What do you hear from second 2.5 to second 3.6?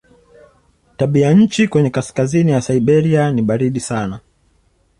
ya Siberia ni